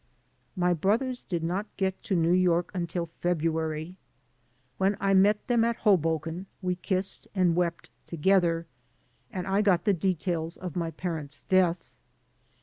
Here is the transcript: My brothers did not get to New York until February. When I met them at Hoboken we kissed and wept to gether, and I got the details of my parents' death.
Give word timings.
My 0.55 0.73
brothers 0.73 1.23
did 1.23 1.43
not 1.43 1.67
get 1.77 2.01
to 2.05 2.15
New 2.15 2.31
York 2.31 2.71
until 2.73 3.05
February. 3.19 3.97
When 4.79 4.97
I 4.99 5.13
met 5.13 5.45
them 5.45 5.63
at 5.63 5.75
Hoboken 5.75 6.47
we 6.59 6.77
kissed 6.77 7.27
and 7.35 7.55
wept 7.55 7.91
to 8.07 8.17
gether, 8.17 8.65
and 9.31 9.45
I 9.45 9.61
got 9.61 9.85
the 9.85 9.93
details 9.93 10.57
of 10.57 10.75
my 10.75 10.89
parents' 10.89 11.43
death. 11.43 11.97